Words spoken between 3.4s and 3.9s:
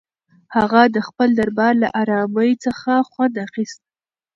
اخیست.